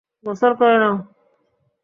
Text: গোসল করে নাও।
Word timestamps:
গোসল 0.23 0.51
করে 0.59 0.75
নাও। 0.81 0.95